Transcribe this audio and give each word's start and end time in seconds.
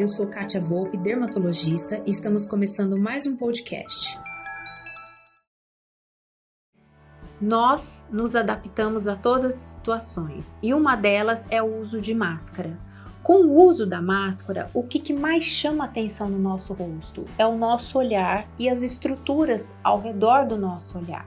eu 0.00 0.08
sou 0.08 0.26
Kátia 0.26 0.58
Volpe, 0.58 0.96
dermatologista, 0.96 2.02
e 2.06 2.10
estamos 2.10 2.46
começando 2.46 2.98
mais 2.98 3.26
um 3.26 3.36
podcast. 3.36 4.18
Nós 7.38 8.06
nos 8.10 8.34
adaptamos 8.34 9.06
a 9.06 9.14
todas 9.14 9.50
as 9.50 9.58
situações 9.58 10.58
e 10.62 10.72
uma 10.72 10.96
delas 10.96 11.46
é 11.50 11.62
o 11.62 11.80
uso 11.80 12.00
de 12.00 12.14
máscara. 12.14 12.78
Com 13.22 13.44
o 13.44 13.62
uso 13.62 13.84
da 13.84 14.00
máscara, 14.00 14.70
o 14.72 14.82
que, 14.82 14.98
que 14.98 15.12
mais 15.12 15.42
chama 15.42 15.84
atenção 15.84 16.30
no 16.30 16.38
nosso 16.38 16.72
rosto 16.72 17.26
é 17.36 17.44
o 17.44 17.58
nosso 17.58 17.98
olhar 17.98 18.48
e 18.58 18.70
as 18.70 18.82
estruturas 18.82 19.74
ao 19.84 20.00
redor 20.00 20.46
do 20.46 20.56
nosso 20.56 20.96
olhar. 20.96 21.26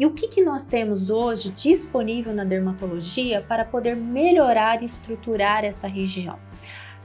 E 0.00 0.06
o 0.06 0.12
que, 0.12 0.28
que 0.28 0.42
nós 0.42 0.64
temos 0.64 1.10
hoje 1.10 1.50
disponível 1.50 2.32
na 2.32 2.44
dermatologia 2.44 3.42
para 3.42 3.66
poder 3.66 3.94
melhorar 3.96 4.80
e 4.80 4.86
estruturar 4.86 5.62
essa 5.62 5.86
região? 5.86 6.38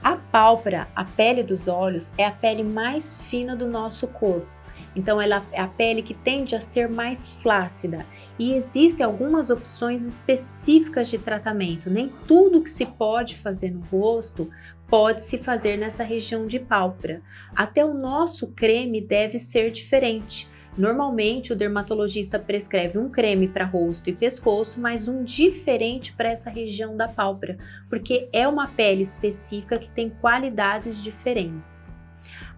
A 0.04 0.16
pálpebra, 0.16 0.86
a 0.94 1.02
pele 1.02 1.42
dos 1.42 1.66
olhos, 1.66 2.10
é 2.18 2.26
a 2.26 2.30
pele 2.30 2.62
mais 2.62 3.18
fina 3.22 3.56
do 3.56 3.66
nosso 3.66 4.06
corpo. 4.06 4.46
Então, 4.94 5.18
ela 5.18 5.42
é 5.50 5.62
a 5.62 5.66
pele 5.66 6.02
que 6.02 6.12
tende 6.12 6.54
a 6.54 6.60
ser 6.60 6.90
mais 6.90 7.30
flácida 7.30 8.04
e 8.38 8.52
existem 8.52 9.02
algumas 9.02 9.48
opções 9.48 10.02
específicas 10.02 11.08
de 11.08 11.16
tratamento. 11.16 11.88
Nem 11.88 12.12
tudo 12.28 12.60
que 12.60 12.68
se 12.68 12.84
pode 12.84 13.34
fazer 13.34 13.70
no 13.70 13.80
rosto 13.80 14.50
pode 14.86 15.22
se 15.22 15.38
fazer 15.38 15.78
nessa 15.78 16.04
região 16.04 16.46
de 16.46 16.58
pálpebra. 16.58 17.22
Até 17.56 17.82
o 17.82 17.94
nosso 17.94 18.48
creme 18.48 19.00
deve 19.00 19.38
ser 19.38 19.70
diferente. 19.70 20.46
Normalmente, 20.76 21.52
o 21.52 21.56
dermatologista 21.56 22.38
prescreve 22.38 22.98
um 22.98 23.08
creme 23.08 23.46
para 23.46 23.64
rosto 23.64 24.10
e 24.10 24.12
pescoço, 24.12 24.80
mas 24.80 25.06
um 25.06 25.22
diferente 25.22 26.12
para 26.12 26.30
essa 26.30 26.50
região 26.50 26.96
da 26.96 27.06
pálpebra, 27.06 27.56
porque 27.88 28.28
é 28.32 28.48
uma 28.48 28.66
pele 28.66 29.02
específica 29.02 29.78
que 29.78 29.88
tem 29.90 30.10
qualidades 30.10 31.00
diferentes. 31.00 31.94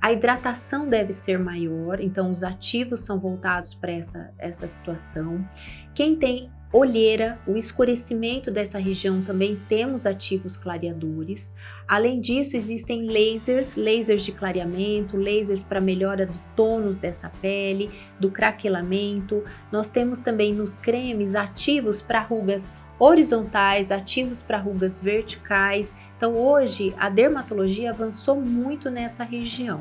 A 0.01 0.13
hidratação 0.13 0.89
deve 0.89 1.13
ser 1.13 1.39
maior, 1.39 2.01
então 2.01 2.31
os 2.31 2.43
ativos 2.43 3.01
são 3.01 3.19
voltados 3.19 3.75
para 3.75 3.93
essa, 3.93 4.31
essa 4.39 4.67
situação. 4.67 5.47
Quem 5.95 6.17
tem 6.17 6.51
olheira, 6.77 7.39
o 7.47 7.57
escurecimento 7.57 8.51
dessa 8.51 8.79
região 8.79 9.23
também 9.23 9.59
temos 9.67 10.05
ativos 10.05 10.59
clareadores. 10.59 11.51
Além 11.89 12.21
disso, 12.21 12.55
existem 12.55 13.07
lasers, 13.07 13.77
lasers 13.77 14.23
de 14.23 14.33
clareamento, 14.33 15.17
lasers 15.17 15.63
para 15.63 15.81
melhora 15.81 16.27
do 16.27 16.39
tônus 16.55 16.99
dessa 16.99 17.31
pele, 17.41 17.91
do 18.21 18.31
craquelamento. 18.31 19.43
Nós 19.73 19.89
temos 19.89 20.21
também 20.21 20.53
nos 20.53 20.79
cremes 20.79 21.35
ativos 21.35 22.03
para 22.03 22.21
rugas 22.21 22.75
horizontais, 22.99 23.91
ativos 23.91 24.43
para 24.43 24.59
rugas 24.59 24.99
verticais. 24.99 25.95
Então, 26.19 26.35
hoje 26.35 26.95
a 26.99 27.09
dermatologia 27.09 27.91
avançou 27.91 28.39
muito 28.39 28.91
nessa 28.91 29.25
região. 29.25 29.81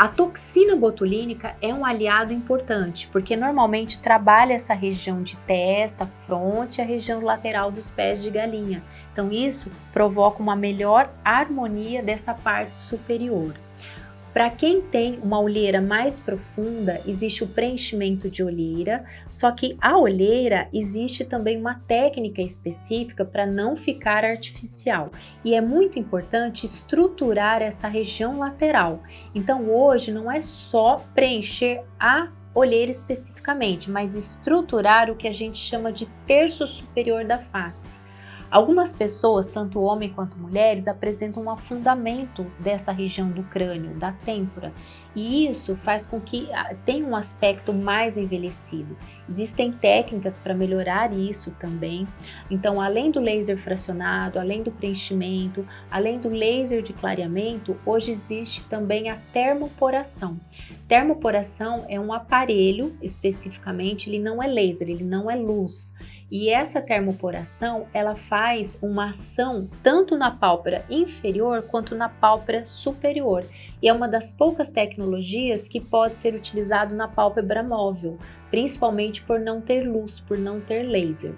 A 0.00 0.08
toxina 0.08 0.74
botulínica 0.76 1.54
é 1.60 1.74
um 1.74 1.84
aliado 1.84 2.32
importante, 2.32 3.06
porque 3.12 3.36
normalmente 3.36 3.98
trabalha 3.98 4.54
essa 4.54 4.72
região 4.72 5.22
de 5.22 5.36
testa, 5.36 6.06
fronte, 6.24 6.80
a 6.80 6.84
região 6.86 7.20
lateral 7.20 7.70
dos 7.70 7.90
pés 7.90 8.22
de 8.22 8.30
galinha. 8.30 8.82
Então 9.12 9.30
isso 9.30 9.70
provoca 9.92 10.42
uma 10.42 10.56
melhor 10.56 11.10
harmonia 11.22 12.02
dessa 12.02 12.32
parte 12.32 12.76
superior. 12.76 13.52
Para 14.32 14.48
quem 14.48 14.80
tem 14.80 15.18
uma 15.22 15.40
olheira 15.40 15.80
mais 15.80 16.20
profunda, 16.20 17.00
existe 17.04 17.42
o 17.42 17.48
preenchimento 17.48 18.30
de 18.30 18.44
olheira, 18.44 19.04
só 19.28 19.50
que 19.50 19.76
a 19.80 19.98
olheira 19.98 20.68
existe 20.72 21.24
também 21.24 21.58
uma 21.58 21.74
técnica 21.86 22.40
específica 22.40 23.24
para 23.24 23.44
não 23.44 23.74
ficar 23.74 24.24
artificial. 24.24 25.10
E 25.44 25.54
é 25.54 25.60
muito 25.60 25.98
importante 25.98 26.64
estruturar 26.64 27.60
essa 27.60 27.88
região 27.88 28.38
lateral. 28.38 29.02
Então 29.34 29.68
hoje 29.68 30.12
não 30.12 30.30
é 30.30 30.40
só 30.40 31.04
preencher 31.12 31.82
a 31.98 32.28
olheira 32.54 32.90
especificamente, 32.90 33.90
mas 33.90 34.14
estruturar 34.14 35.10
o 35.10 35.16
que 35.16 35.26
a 35.26 35.32
gente 35.32 35.58
chama 35.58 35.92
de 35.92 36.06
terço 36.26 36.66
superior 36.66 37.24
da 37.24 37.38
face. 37.38 37.99
Algumas 38.50 38.92
pessoas, 38.92 39.46
tanto 39.46 39.80
homens 39.80 40.12
quanto 40.12 40.36
mulheres, 40.36 40.88
apresentam 40.88 41.44
um 41.44 41.50
afundamento 41.50 42.44
dessa 42.58 42.90
região 42.90 43.30
do 43.30 43.44
crânio, 43.44 43.94
da 43.94 44.10
têmpora, 44.10 44.72
e 45.14 45.46
isso 45.46 45.76
faz 45.76 46.04
com 46.04 46.20
que 46.20 46.48
ah, 46.52 46.74
tenha 46.84 47.06
um 47.06 47.14
aspecto 47.14 47.72
mais 47.72 48.16
envelhecido. 48.16 48.96
Existem 49.28 49.70
técnicas 49.70 50.36
para 50.36 50.52
melhorar 50.52 51.12
isso 51.12 51.52
também. 51.60 52.08
Então, 52.50 52.80
além 52.80 53.12
do 53.12 53.20
laser 53.20 53.56
fracionado, 53.56 54.40
além 54.40 54.62
do 54.64 54.72
preenchimento, 54.72 55.64
além 55.88 56.18
do 56.18 56.28
laser 56.28 56.82
de 56.82 56.92
clareamento, 56.92 57.76
hoje 57.86 58.10
existe 58.10 58.64
também 58.64 59.10
a 59.10 59.16
termoporação. 59.32 60.40
Termoporação 60.88 61.86
é 61.88 62.00
um 62.00 62.12
aparelho, 62.12 62.96
especificamente, 63.00 64.10
ele 64.10 64.18
não 64.18 64.42
é 64.42 64.48
laser, 64.48 64.88
ele 64.88 65.04
não 65.04 65.30
é 65.30 65.36
luz. 65.36 65.94
E 66.30 66.48
essa 66.48 66.80
termoporação, 66.80 67.86
ela 67.92 68.14
faz 68.40 68.78
uma 68.80 69.10
ação 69.10 69.68
tanto 69.82 70.16
na 70.16 70.30
pálpebra 70.30 70.82
inferior 70.88 71.60
quanto 71.60 71.94
na 71.94 72.08
pálpebra 72.08 72.64
superior. 72.64 73.44
E 73.82 73.86
é 73.86 73.92
uma 73.92 74.08
das 74.08 74.30
poucas 74.30 74.70
tecnologias 74.70 75.68
que 75.68 75.78
pode 75.78 76.14
ser 76.14 76.34
utilizado 76.34 76.94
na 76.94 77.06
pálpebra 77.06 77.62
móvel, 77.62 78.16
principalmente 78.50 79.20
por 79.20 79.38
não 79.38 79.60
ter 79.60 79.82
luz, 79.82 80.20
por 80.20 80.38
não 80.38 80.58
ter 80.58 80.84
laser. 80.84 81.34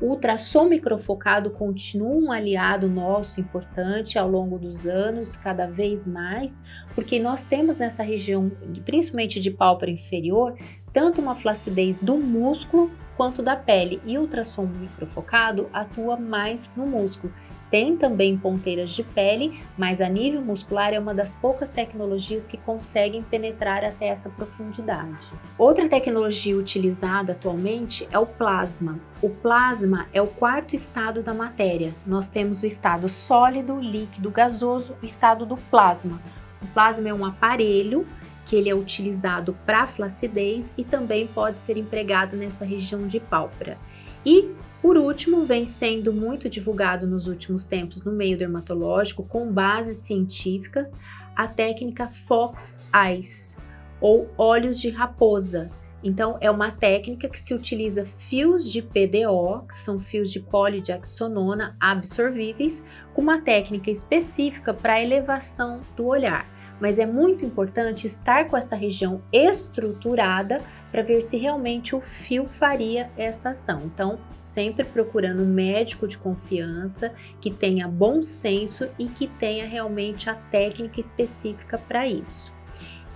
O 0.00 0.10
ultrassom 0.10 0.66
microfocado 0.66 1.50
continua 1.50 2.14
um 2.14 2.30
aliado 2.30 2.88
nosso 2.88 3.40
importante 3.40 4.16
ao 4.16 4.28
longo 4.28 4.56
dos 4.56 4.86
anos, 4.86 5.36
cada 5.36 5.66
vez 5.66 6.06
mais, 6.06 6.62
porque 6.94 7.18
nós 7.18 7.42
temos 7.42 7.76
nessa 7.76 8.04
região, 8.04 8.52
principalmente 8.84 9.40
de 9.40 9.50
pálpebra 9.50 9.90
inferior, 9.90 10.56
tanto 10.96 11.20
uma 11.20 11.36
flacidez 11.36 12.00
do 12.00 12.16
músculo 12.16 12.90
quanto 13.18 13.42
da 13.42 13.54
pele, 13.54 14.00
e 14.06 14.16
o 14.16 14.22
ultrassom 14.22 14.64
microfocado 14.64 15.68
atua 15.70 16.16
mais 16.16 16.70
no 16.74 16.86
músculo. 16.86 17.30
Tem 17.70 17.98
também 17.98 18.38
ponteiras 18.38 18.92
de 18.92 19.02
pele, 19.02 19.62
mas 19.76 20.00
a 20.00 20.08
nível 20.08 20.40
muscular 20.40 20.94
é 20.94 20.98
uma 20.98 21.12
das 21.12 21.34
poucas 21.34 21.68
tecnologias 21.68 22.44
que 22.44 22.56
conseguem 22.56 23.22
penetrar 23.22 23.84
até 23.84 24.06
essa 24.06 24.30
profundidade. 24.30 25.18
Outra 25.58 25.86
tecnologia 25.86 26.56
utilizada 26.56 27.32
atualmente 27.32 28.08
é 28.10 28.18
o 28.18 28.24
plasma. 28.24 28.98
O 29.20 29.28
plasma 29.28 30.06
é 30.14 30.22
o 30.22 30.26
quarto 30.26 30.74
estado 30.74 31.22
da 31.22 31.34
matéria. 31.34 31.92
Nós 32.06 32.30
temos 32.30 32.62
o 32.62 32.66
estado 32.66 33.06
sólido, 33.06 33.78
líquido, 33.78 34.30
gasoso, 34.30 34.96
o 35.02 35.04
estado 35.04 35.44
do 35.44 35.56
plasma. 35.56 36.18
O 36.62 36.66
plasma 36.68 37.06
é 37.06 37.12
um 37.12 37.26
aparelho 37.26 38.06
que 38.46 38.54
ele 38.54 38.70
é 38.70 38.74
utilizado 38.74 39.54
para 39.66 39.86
flacidez 39.86 40.72
e 40.78 40.84
também 40.84 41.26
pode 41.26 41.58
ser 41.58 41.76
empregado 41.76 42.36
nessa 42.36 42.64
região 42.64 43.06
de 43.06 43.18
pálpebra. 43.18 43.76
E, 44.24 44.50
por 44.80 44.96
último, 44.96 45.44
vem 45.44 45.66
sendo 45.66 46.12
muito 46.12 46.48
divulgado 46.48 47.06
nos 47.06 47.26
últimos 47.26 47.64
tempos 47.64 48.02
no 48.02 48.12
meio 48.12 48.38
dermatológico, 48.38 49.24
com 49.24 49.52
bases 49.52 49.98
científicas, 49.98 50.94
a 51.34 51.46
técnica 51.46 52.06
Fox 52.06 52.78
Eyes, 52.94 53.56
ou 54.00 54.30
olhos 54.38 54.80
de 54.80 54.90
raposa. 54.90 55.70
Então, 56.02 56.38
é 56.40 56.50
uma 56.50 56.70
técnica 56.70 57.28
que 57.28 57.38
se 57.38 57.52
utiliza 57.52 58.04
fios 58.04 58.70
de 58.70 58.80
PDO, 58.80 59.66
que 59.66 59.74
são 59.74 59.98
fios 59.98 60.30
de 60.30 60.38
polidiaxonona 60.38 61.76
absorvíveis, 61.80 62.82
com 63.12 63.22
uma 63.22 63.40
técnica 63.40 63.90
específica 63.90 64.72
para 64.72 65.02
elevação 65.02 65.80
do 65.96 66.06
olhar 66.06 66.55
mas 66.80 66.98
é 66.98 67.06
muito 67.06 67.44
importante 67.44 68.06
estar 68.06 68.46
com 68.46 68.56
essa 68.56 68.76
região 68.76 69.22
estruturada 69.32 70.62
para 70.90 71.02
ver 71.02 71.22
se 71.22 71.36
realmente 71.36 71.94
o 71.94 72.00
fio 72.00 72.46
faria 72.46 73.10
essa 73.16 73.50
ação. 73.50 73.82
Então, 73.84 74.18
sempre 74.38 74.84
procurando 74.84 75.42
um 75.42 75.46
médico 75.46 76.06
de 76.08 76.16
confiança 76.16 77.12
que 77.40 77.50
tenha 77.50 77.88
bom 77.88 78.22
senso 78.22 78.88
e 78.98 79.06
que 79.06 79.26
tenha 79.26 79.66
realmente 79.66 80.30
a 80.30 80.34
técnica 80.34 81.00
específica 81.00 81.78
para 81.78 82.06
isso. 82.06 82.52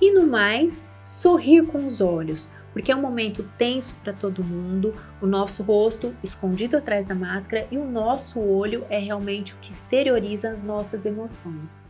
E 0.00 0.12
no 0.12 0.26
mais, 0.26 0.84
sorrir 1.04 1.66
com 1.66 1.86
os 1.86 2.00
olhos, 2.00 2.50
porque 2.72 2.92
é 2.92 2.96
um 2.96 3.00
momento 3.00 3.48
tenso 3.58 3.94
para 4.02 4.12
todo 4.12 4.44
mundo, 4.44 4.94
o 5.20 5.26
nosso 5.26 5.62
rosto 5.62 6.14
escondido 6.22 6.76
atrás 6.76 7.06
da 7.06 7.14
máscara 7.14 7.66
e 7.70 7.76
o 7.76 7.84
nosso 7.84 8.38
olho 8.38 8.86
é 8.88 8.98
realmente 8.98 9.54
o 9.54 9.56
que 9.60 9.72
exterioriza 9.72 10.50
as 10.50 10.62
nossas 10.62 11.04
emoções. 11.04 11.89